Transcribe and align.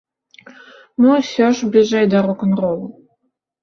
Мы 1.03 1.09
ўсё 1.19 1.51
ж 1.61 1.71
бліжэй 1.79 2.05
да 2.17 2.27
рок-н-ролу. 2.31 2.87